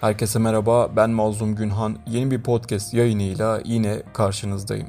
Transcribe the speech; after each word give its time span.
Herkese 0.00 0.38
merhaba, 0.38 0.96
ben 0.96 1.10
Mazlum 1.10 1.54
Günhan. 1.54 1.98
Yeni 2.06 2.30
bir 2.30 2.42
podcast 2.42 2.94
yayınıyla 2.94 3.60
yine 3.64 4.02
karşınızdayım. 4.12 4.88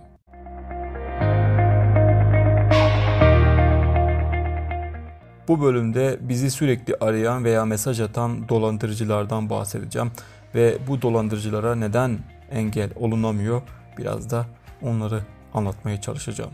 Bu 5.47 5.61
bölümde 5.61 6.17
bizi 6.21 6.51
sürekli 6.51 6.95
arayan 7.01 7.45
veya 7.45 7.66
mesaj 7.66 8.02
atan 8.02 8.50
dolandırıcılardan 8.50 9.50
bahsedeceğim 9.50 10.11
ve 10.55 10.77
bu 10.88 11.02
dolandırıcılara 11.02 11.75
neden 11.75 12.20
engel 12.52 12.89
olunamıyor 12.96 13.62
biraz 13.98 14.30
da 14.32 14.46
onları 14.82 15.21
anlatmaya 15.54 16.02
çalışacağım. 16.02 16.52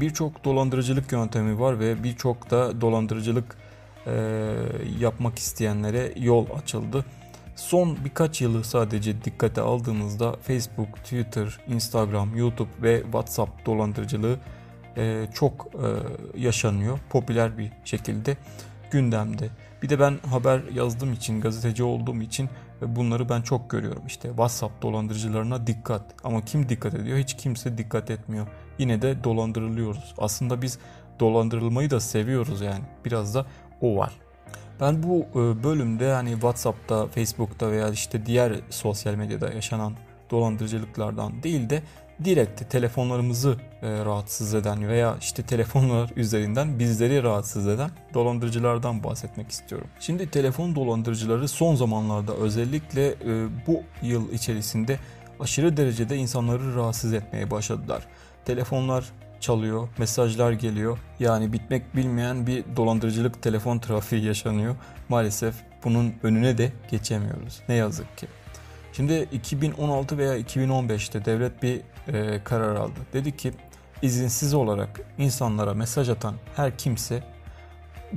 Birçok 0.00 0.44
dolandırıcılık 0.44 1.12
yöntemi 1.12 1.60
var 1.60 1.80
ve 1.80 2.04
birçok 2.04 2.50
da 2.50 2.80
dolandırıcılık 2.80 3.56
e, 4.06 4.12
yapmak 5.00 5.38
isteyenlere 5.38 6.12
yol 6.16 6.46
açıldı. 6.58 7.04
Son 7.56 7.98
birkaç 8.04 8.40
yılı 8.40 8.64
sadece 8.64 9.24
dikkate 9.24 9.60
aldığımızda 9.60 10.36
Facebook, 10.42 10.96
Twitter, 10.96 11.60
Instagram, 11.68 12.36
YouTube 12.36 12.70
ve 12.82 13.02
WhatsApp 13.02 13.66
dolandırıcılığı 13.66 14.38
e, 14.96 15.26
çok 15.34 15.66
e, 15.74 15.86
yaşanıyor. 16.40 16.98
Popüler 17.10 17.58
bir 17.58 17.72
şekilde 17.84 18.36
gündemde. 18.90 19.48
Bir 19.82 19.88
de 19.88 20.00
ben 20.00 20.18
haber 20.30 20.60
yazdığım 20.74 21.12
için, 21.12 21.40
gazeteci 21.40 21.82
olduğum 21.82 22.22
için 22.22 22.50
bunları 22.82 23.28
ben 23.28 23.42
çok 23.42 23.70
görüyorum. 23.70 24.02
İşte 24.06 24.28
WhatsApp 24.28 24.82
dolandırıcılarına 24.82 25.66
dikkat. 25.66 26.02
Ama 26.24 26.44
kim 26.44 26.68
dikkat 26.68 26.94
ediyor? 26.94 27.18
Hiç 27.18 27.36
kimse 27.36 27.78
dikkat 27.78 28.10
etmiyor. 28.10 28.46
Yine 28.80 29.02
de 29.02 29.24
dolandırılıyoruz. 29.24 30.14
Aslında 30.18 30.62
biz 30.62 30.78
dolandırılmayı 31.20 31.90
da 31.90 32.00
seviyoruz 32.00 32.60
yani. 32.60 32.84
Biraz 33.04 33.34
da 33.34 33.46
o 33.80 33.96
var. 33.96 34.12
Ben 34.80 35.02
bu 35.02 35.26
e, 35.34 35.64
bölümde 35.64 36.12
hani 36.12 36.32
WhatsApp'ta, 36.32 37.06
Facebook'ta 37.06 37.70
veya 37.70 37.88
işte 37.88 38.26
diğer 38.26 38.52
sosyal 38.70 39.14
medyada 39.14 39.52
yaşanan 39.52 39.92
dolandırıcılıklardan 40.30 41.42
değil 41.42 41.70
de 41.70 41.82
direkt 42.24 42.70
telefonlarımızı 42.70 43.56
e, 43.82 44.04
rahatsız 44.04 44.54
eden 44.54 44.88
veya 44.88 45.16
işte 45.20 45.42
telefonlar 45.42 46.10
üzerinden 46.16 46.78
bizleri 46.78 47.22
rahatsız 47.22 47.66
eden 47.66 47.90
dolandırıcılardan 48.14 49.04
bahsetmek 49.04 49.50
istiyorum. 49.50 49.88
Şimdi 50.00 50.30
telefon 50.30 50.74
dolandırıcıları 50.74 51.48
son 51.48 51.74
zamanlarda 51.74 52.34
özellikle 52.34 53.08
e, 53.08 53.48
bu 53.66 53.82
yıl 54.02 54.32
içerisinde 54.32 54.98
aşırı 55.40 55.76
derecede 55.76 56.16
insanları 56.16 56.76
rahatsız 56.76 57.12
etmeye 57.12 57.50
başladılar. 57.50 58.06
Telefonlar 58.44 59.04
çalıyor, 59.40 59.88
mesajlar 59.98 60.52
geliyor. 60.52 60.98
Yani 61.18 61.52
bitmek 61.52 61.96
bilmeyen 61.96 62.46
bir 62.46 62.64
dolandırıcılık 62.76 63.42
telefon 63.42 63.78
trafiği 63.78 64.24
yaşanıyor. 64.24 64.76
Maalesef 65.08 65.54
bunun 65.84 66.14
önüne 66.22 66.58
de 66.58 66.72
geçemiyoruz. 66.90 67.60
Ne 67.68 67.74
yazık 67.74 68.18
ki. 68.18 68.26
Şimdi 68.92 69.28
2016 69.32 70.18
veya 70.18 70.38
2015'te 70.38 71.24
devlet 71.24 71.62
bir 71.62 71.80
e, 72.08 72.44
karar 72.44 72.76
aldı. 72.76 73.00
Dedi 73.12 73.36
ki 73.36 73.52
izinsiz 74.02 74.54
olarak 74.54 75.00
insanlara 75.18 75.74
mesaj 75.74 76.08
atan 76.08 76.34
her 76.56 76.78
kimse 76.78 77.22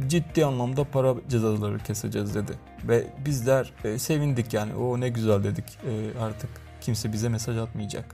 ciddi 0.08 0.46
anlamda 0.46 0.84
para 0.84 1.16
cezaları 1.30 1.80
keseceğiz 1.80 2.36
dedi. 2.36 2.52
Ve 2.84 3.04
bizler 3.26 3.74
e, 3.84 4.00
sevindik 4.00 4.54
yani 4.54 4.76
o 4.76 5.00
ne 5.00 5.10
güzel 5.10 5.44
dedik 5.44 5.66
e, 5.66 6.20
artık 6.20 6.50
kimse 6.82 7.14
bize 7.14 7.30
mesaj 7.30 7.58
atmayacak. 7.58 8.06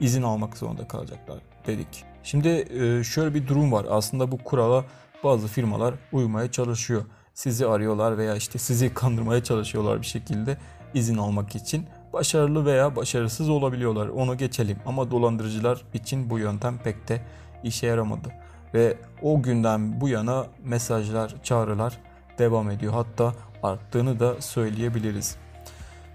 İzin 0.00 0.22
almak 0.22 0.56
zorunda 0.56 0.88
kalacaklar 0.88 1.38
dedik. 1.66 2.04
Şimdi 2.22 2.48
e, 2.48 3.04
şöyle 3.04 3.34
bir 3.34 3.48
durum 3.48 3.72
var 3.72 3.86
aslında 3.90 4.32
bu 4.32 4.38
kurala 4.38 4.84
bazı 5.24 5.48
firmalar 5.48 5.94
uymaya 6.12 6.50
çalışıyor. 6.50 7.02
Sizi 7.34 7.66
arıyorlar 7.66 8.18
veya 8.18 8.36
işte 8.36 8.58
sizi 8.58 8.94
kandırmaya 8.94 9.44
çalışıyorlar 9.44 10.00
bir 10.00 10.06
şekilde 10.06 10.56
izin 10.94 11.16
almak 11.16 11.56
için 11.56 11.86
başarılı 12.12 12.66
veya 12.66 12.96
başarısız 12.96 13.48
olabiliyorlar. 13.48 14.08
Onu 14.08 14.38
geçelim 14.38 14.76
ama 14.86 15.10
dolandırıcılar 15.10 15.82
için 15.94 16.30
bu 16.30 16.38
yöntem 16.38 16.78
pek 16.78 17.08
de 17.08 17.20
işe 17.62 17.86
yaramadı. 17.86 18.32
Ve 18.74 18.96
o 19.22 19.42
günden 19.42 20.00
bu 20.00 20.08
yana 20.08 20.46
mesajlar, 20.64 21.34
çağrılar 21.42 21.98
devam 22.38 22.70
ediyor. 22.70 22.92
Hatta 22.92 23.34
arttığını 23.62 24.20
da 24.20 24.42
söyleyebiliriz. 24.42 25.36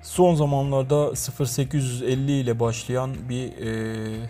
Son 0.01 0.35
zamanlarda 0.35 1.15
0850 1.15 2.31
ile 2.31 2.59
başlayan 2.59 3.15
bir 3.29 3.57
e, 3.57 4.29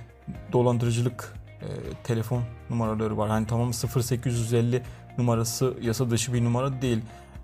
dolandırıcılık 0.52 1.34
e, 1.62 1.68
telefon 2.04 2.44
numaraları 2.70 3.18
var. 3.18 3.30
Yani 3.30 3.48
tamam 3.48 3.72
0850 3.74 4.84
numarası 5.18 5.74
yasa 5.82 6.10
dışı 6.10 6.34
bir 6.34 6.44
numara 6.44 6.82
değil. 6.82 7.02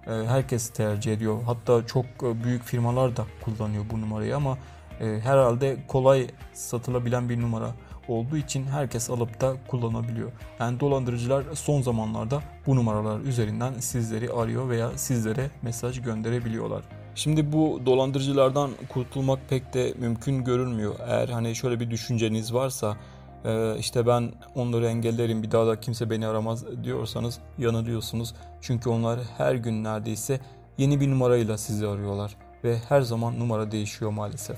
E, 0.08 0.12
herkes 0.12 0.70
tercih 0.70 1.14
ediyor. 1.14 1.44
Hatta 1.46 1.88
çok 1.88 2.06
e, 2.06 2.44
büyük 2.44 2.64
firmalar 2.64 3.18
da 3.18 3.26
kullanıyor 3.42 3.86
bu 3.92 4.02
numarayı 4.02 4.36
ama 4.36 4.58
e, 5.00 5.06
herhalde 5.06 5.78
kolay 5.88 6.28
satılabilen 6.54 7.30
bir 7.30 7.42
numara 7.42 7.72
olduğu 8.08 8.38
için 8.38 8.66
herkes 8.66 9.10
alıp 9.10 9.42
da 9.42 9.56
kullanabiliyor. 9.68 10.32
Yani 10.60 10.80
dolandırıcılar 10.80 11.44
son 11.54 11.82
zamanlarda 11.82 12.42
bu 12.68 12.76
numaralar 12.76 13.20
üzerinden 13.20 13.74
sizleri 13.74 14.32
arıyor 14.32 14.70
veya 14.70 14.98
sizlere 14.98 15.50
mesaj 15.62 16.02
gönderebiliyorlar. 16.02 16.84
Şimdi 17.20 17.52
bu 17.52 17.82
dolandırıcılardan 17.86 18.72
kurtulmak 18.90 19.40
pek 19.50 19.74
de 19.74 19.94
mümkün 19.98 20.44
görünmüyor. 20.44 20.96
Eğer 21.08 21.30
hani 21.30 21.56
şöyle 21.56 21.80
bir 21.80 21.92
düşünceniz 21.92 22.54
varsa 22.54 22.98
ee, 23.46 23.76
işte 23.80 24.08
ben 24.08 24.32
onları 24.56 24.88
engellerim 24.88 25.44
bir 25.44 25.52
daha 25.52 25.68
da 25.68 25.80
kimse 25.80 26.10
beni 26.10 26.28
aramaz 26.28 26.84
diyorsanız 26.84 27.40
yanılıyorsunuz. 27.58 28.36
Çünkü 28.62 28.90
onlar 28.90 29.20
her 29.38 29.56
gün 29.56 29.84
neredeyse 29.84 30.40
yeni 30.78 31.02
bir 31.02 31.10
numarayla 31.10 31.58
sizi 31.58 31.88
arıyorlar 31.88 32.36
ve 32.64 32.78
her 32.90 33.02
zaman 33.02 33.40
numara 33.40 33.72
değişiyor 33.72 34.12
maalesef. 34.12 34.58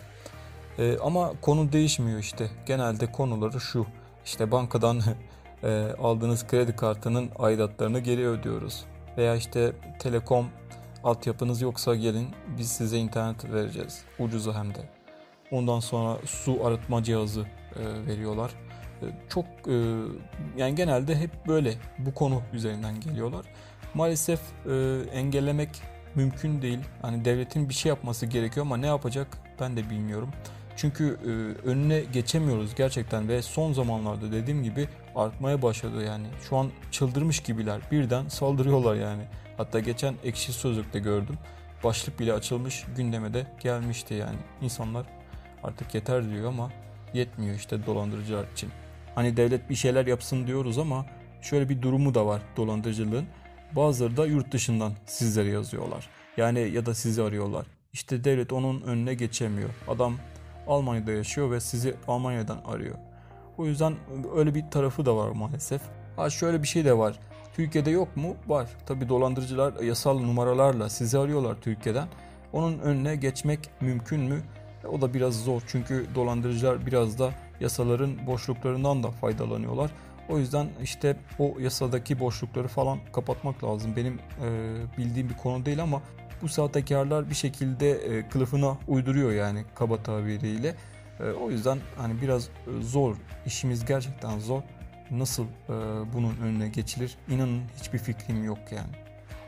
Ee, 0.79 0.97
ama 0.97 1.31
konu 1.41 1.71
değişmiyor 1.71 2.19
işte. 2.19 2.49
Genelde 2.65 3.11
konuları 3.11 3.59
şu. 3.59 3.85
İşte 4.25 4.51
bankadan 4.51 5.01
e, 5.63 5.87
aldığınız 6.01 6.47
kredi 6.47 6.75
kartının 6.75 7.29
aidatlarını 7.39 7.99
geri 7.99 8.27
ödüyoruz. 8.27 8.83
Veya 9.17 9.35
işte 9.35 9.73
telekom 9.99 10.45
altyapınız 11.03 11.61
yoksa 11.61 11.95
gelin 11.95 12.27
biz 12.57 12.71
size 12.71 12.97
internet 12.97 13.45
vereceğiz. 13.51 14.03
Ucuza 14.19 14.55
hem 14.55 14.75
de. 14.75 14.89
Ondan 15.51 15.79
sonra 15.79 16.17
su 16.25 16.65
arıtma 16.65 17.03
cihazı 17.03 17.41
e, 17.75 18.07
veriyorlar 18.07 18.51
çok 19.29 19.45
e, 19.67 19.73
yani 20.57 20.75
genelde 20.75 21.15
hep 21.15 21.47
böyle 21.47 21.73
bu 21.97 22.13
konu 22.13 22.41
üzerinden 22.53 22.99
geliyorlar. 22.99 23.45
Maalesef 23.93 24.39
e, 24.69 25.01
engellemek 25.13 25.69
mümkün 26.15 26.61
değil. 26.61 26.79
Hani 27.01 27.25
devletin 27.25 27.69
bir 27.69 27.73
şey 27.73 27.89
yapması 27.89 28.25
gerekiyor 28.25 28.65
ama 28.65 28.77
ne 28.77 28.87
yapacak 28.87 29.27
ben 29.59 29.77
de 29.77 29.89
bilmiyorum. 29.89 30.29
Çünkü 30.75 31.19
e, 31.25 31.29
önüne 31.67 31.99
geçemiyoruz 31.99 32.75
gerçekten 32.75 33.27
ve 33.27 33.41
son 33.41 33.73
zamanlarda 33.73 34.31
dediğim 34.31 34.63
gibi 34.63 34.87
artmaya 35.15 35.61
başladı 35.61 36.05
yani. 36.05 36.27
Şu 36.49 36.57
an 36.57 36.69
çıldırmış 36.91 37.39
gibiler. 37.39 37.81
Birden 37.91 38.27
saldırıyorlar 38.27 38.95
yani. 38.95 39.23
Hatta 39.57 39.79
geçen 39.79 40.15
ekşi 40.23 40.53
sözlükte 40.53 40.99
gördüm. 40.99 41.37
Başlık 41.83 42.19
bile 42.19 42.33
açılmış 42.33 42.85
gündeme 42.97 43.33
de 43.33 43.47
gelmişti 43.59 44.13
yani. 44.13 44.37
İnsanlar 44.61 45.05
artık 45.63 45.95
yeter 45.95 46.29
diyor 46.29 46.47
ama 46.47 46.71
yetmiyor 47.13 47.55
işte 47.55 47.85
dolandırıcılar 47.85 48.45
için. 48.53 48.69
Hani 49.15 49.37
devlet 49.37 49.69
bir 49.69 49.75
şeyler 49.75 50.07
yapsın 50.07 50.47
diyoruz 50.47 50.77
ama 50.77 51.05
şöyle 51.41 51.69
bir 51.69 51.81
durumu 51.81 52.13
da 52.13 52.25
var 52.25 52.41
dolandırıcılığın. 52.57 53.25
Bazıları 53.75 54.17
da 54.17 54.25
yurt 54.25 54.51
dışından 54.51 54.93
sizlere 55.05 55.49
yazıyorlar. 55.49 56.09
Yani 56.37 56.59
ya 56.59 56.85
da 56.85 56.95
sizi 56.95 57.23
arıyorlar. 57.23 57.65
İşte 57.93 58.23
devlet 58.23 58.53
onun 58.53 58.81
önüne 58.81 59.13
geçemiyor. 59.13 59.69
Adam 59.87 60.17
Almanya'da 60.67 61.11
yaşıyor 61.11 61.51
ve 61.51 61.59
sizi 61.59 61.95
Almanya'dan 62.07 62.61
arıyor. 62.65 62.95
O 63.57 63.65
yüzden 63.65 63.95
öyle 64.35 64.55
bir 64.55 64.69
tarafı 64.71 65.05
da 65.05 65.15
var 65.17 65.29
maalesef. 65.29 65.81
Ha 66.15 66.29
şöyle 66.29 66.63
bir 66.63 66.67
şey 66.67 66.85
de 66.85 66.97
var. 66.97 67.19
Türkiye'de 67.53 67.89
yok 67.89 68.17
mu? 68.17 68.35
Var. 68.47 68.69
Tabi 68.85 69.09
dolandırıcılar 69.09 69.83
yasal 69.83 70.19
numaralarla 70.19 70.89
sizi 70.89 71.17
arıyorlar 71.19 71.55
Türkiye'den. 71.61 72.07
Onun 72.53 72.79
önüne 72.79 73.15
geçmek 73.15 73.59
mümkün 73.81 74.19
mü? 74.19 74.41
O 74.91 75.01
da 75.01 75.13
biraz 75.13 75.43
zor 75.43 75.61
çünkü 75.67 76.05
dolandırıcılar 76.15 76.85
biraz 76.85 77.19
da 77.19 77.31
yasaların 77.59 78.27
boşluklarından 78.27 79.03
da 79.03 79.11
faydalanıyorlar. 79.11 79.91
O 80.29 80.37
yüzden 80.37 80.67
işte 80.83 81.17
o 81.39 81.55
yasadaki 81.59 82.19
boşlukları 82.19 82.67
falan 82.67 82.99
kapatmak 83.13 83.63
lazım. 83.63 83.95
Benim 83.95 84.13
e, 84.13 84.47
bildiğim 84.97 85.29
bir 85.29 85.37
konu 85.37 85.65
değil 85.65 85.81
ama 85.83 86.01
bu 86.41 86.47
sahtekarlar 86.47 87.29
bir 87.29 87.35
şekilde 87.35 87.91
e, 87.91 88.29
kılıfına 88.29 88.77
uyduruyor 88.87 89.31
yani 89.31 89.63
kaba 89.75 90.03
tabiriyle. 90.03 90.75
E, 91.19 91.23
o 91.23 91.51
yüzden 91.51 91.79
hani 91.97 92.21
biraz 92.21 92.43
e, 92.43 92.81
zor, 92.81 93.15
işimiz 93.45 93.85
gerçekten 93.85 94.39
zor. 94.39 94.61
Nasıl 95.11 95.43
e, 95.43 95.73
bunun 96.13 96.37
önüne 96.37 96.69
geçilir? 96.69 97.17
İnanın 97.29 97.61
hiçbir 97.79 97.97
fikrim 97.97 98.43
yok 98.43 98.59
yani. 98.71 98.91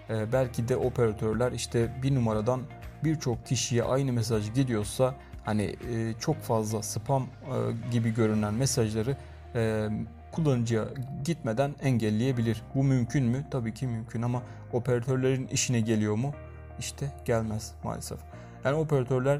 E, 0.09 0.33
belki 0.33 0.67
de 0.67 0.77
operatörler 0.77 1.51
işte 1.51 2.01
bir 2.03 2.15
numaradan 2.15 2.61
birçok 3.03 3.45
kişiye 3.45 3.83
aynı 3.83 4.13
mesaj 4.13 4.53
gidiyorsa 4.53 5.15
hani 5.45 5.63
e, 5.63 6.13
çok 6.19 6.41
fazla 6.41 6.83
spam 6.83 7.23
e, 7.23 7.55
gibi 7.91 8.13
görünen 8.13 8.53
mesajları 8.53 9.17
e, 9.55 9.89
kullanıcıya 10.31 10.85
gitmeden 11.25 11.75
engelleyebilir. 11.81 12.61
Bu 12.75 12.83
mümkün 12.83 13.25
mü? 13.25 13.45
Tabii 13.51 13.73
ki 13.73 13.87
mümkün 13.87 14.21
ama 14.21 14.43
operatörlerin 14.73 15.47
işine 15.47 15.81
geliyor 15.81 16.15
mu? 16.15 16.33
İşte 16.79 17.11
gelmez 17.25 17.73
maalesef. 17.83 18.19
Yani 18.65 18.75
operatörler 18.75 19.39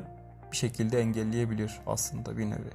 bir 0.51 0.57
şekilde 0.57 0.99
engelleyebilir 0.99 1.79
aslında 1.87 2.37
bir 2.37 2.45
nevi. 2.45 2.69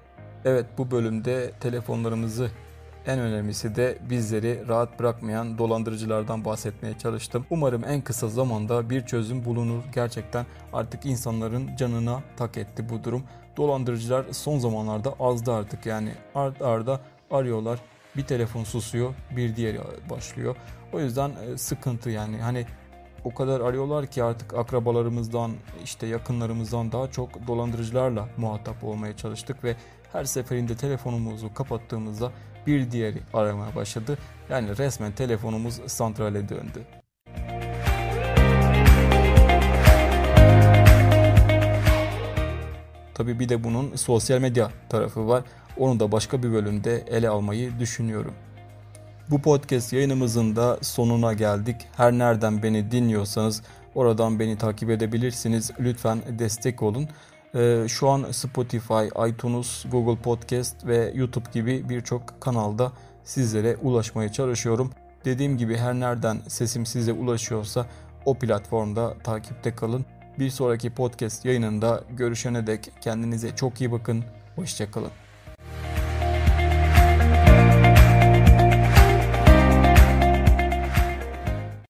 Evet 0.45 0.67
bu 0.79 0.91
bölümde 0.91 1.51
telefonlarımızı 1.61 2.51
en 3.09 3.19
önemlisi 3.19 3.77
de 3.77 3.99
bizleri 4.11 4.69
rahat 4.69 4.99
bırakmayan 4.99 5.59
dolandırıcılardan 5.59 6.45
bahsetmeye 6.45 6.99
çalıştım. 6.99 7.47
Umarım 7.51 7.85
en 7.85 8.01
kısa 8.01 8.29
zamanda 8.29 8.91
bir 8.91 9.07
çözüm 9.07 9.45
bulunur. 9.45 9.83
Gerçekten 9.95 10.47
artık 10.73 11.07
insanların 11.07 11.77
canına 11.77 12.23
tak 12.37 12.57
etti 12.57 12.89
bu 12.89 13.05
durum. 13.05 13.25
Dolandırıcılar 13.57 14.25
son 14.33 14.59
zamanlarda 14.59 15.15
azdı 15.21 15.53
artık 15.53 15.87
yani 15.87 16.13
art 16.35 16.63
arda 16.63 17.01
arıyorlar. 17.31 17.79
Bir 18.17 18.25
telefon 18.25 18.65
susuyor, 18.65 19.15
bir 19.37 19.57
diğeri 19.57 19.81
başlıyor. 20.11 20.57
O 20.93 21.01
yüzden 21.01 21.31
e, 21.31 21.59
sıkıntı 21.59 22.11
yani 22.11 22.37
hani 22.37 22.67
o 23.25 23.35
kadar 23.35 23.61
arıyorlar 23.61 24.07
ki 24.07 24.25
artık 24.25 24.55
akrabalarımızdan 24.55 25.53
işte 25.85 26.07
yakınlarımızdan 26.07 26.93
daha 26.93 27.11
çok 27.11 27.47
dolandırıcılarla 27.47 28.29
muhatap 28.37 28.85
olmaya 28.85 29.17
çalıştık 29.17 29.65
ve 29.65 29.77
her 30.13 30.25
seferinde 30.25 30.77
telefonumuzu 30.77 31.55
kapattığımızda 31.55 32.33
bir 32.69 32.91
diğeri 32.91 33.19
aramaya 33.35 33.75
başladı. 33.75 34.19
Yani 34.51 34.79
resmen 34.79 35.13
telefonumuz 35.13 35.81
santrale 35.87 36.49
döndü. 36.49 36.83
Tabi 43.15 43.41
bir 43.41 43.49
de 43.49 43.65
bunun 43.65 43.97
sosyal 43.97 44.41
medya 44.41 44.71
tarafı 44.89 45.29
var. 45.29 45.45
Onu 45.77 46.01
da 46.01 46.13
başka 46.13 46.43
bir 46.43 46.53
bölümde 46.53 47.05
ele 47.11 47.29
almayı 47.29 47.79
düşünüyorum. 47.79 48.35
Bu 49.31 49.43
podcast 49.43 49.93
yayınımızın 49.93 50.57
da 50.57 50.79
sonuna 50.83 51.33
geldik. 51.33 51.77
Her 51.97 52.13
nereden 52.13 52.63
beni 52.63 52.91
dinliyorsanız 52.91 53.63
oradan 53.95 54.39
beni 54.39 54.59
takip 54.59 54.91
edebilirsiniz. 54.91 55.71
Lütfen 55.81 56.23
destek 56.39 56.83
olun. 56.83 57.09
Ee, 57.55 57.85
şu 57.89 58.09
an 58.09 58.31
Spotify, 58.31 59.29
iTunes, 59.29 59.85
Google 59.91 60.23
Podcast 60.23 60.87
ve 60.87 61.13
YouTube 61.15 61.51
gibi 61.53 61.89
birçok 61.89 62.41
kanalda 62.41 62.93
sizlere 63.25 63.77
ulaşmaya 63.77 64.33
çalışıyorum. 64.33 64.91
Dediğim 65.25 65.59
gibi 65.59 65.77
her 65.77 65.95
nereden 65.95 66.41
sesim 66.49 66.87
size 66.87 67.13
ulaşıyorsa 67.13 67.87
o 68.25 68.35
platformda 68.35 69.15
takipte 69.25 69.75
kalın. 69.75 70.05
Bir 70.39 70.51
sonraki 70.51 70.91
podcast 70.91 71.45
yayınında 71.45 72.05
görüşene 72.11 72.67
dek 72.67 72.93
kendinize 73.01 73.57
çok 73.57 73.81
iyi 73.81 73.93
bakın. 73.93 74.25
Hoşçakalın. 74.57 75.28